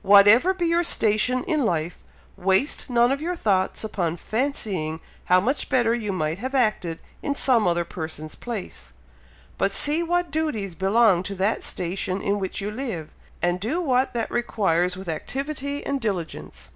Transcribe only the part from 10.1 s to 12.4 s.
duties belong to that station in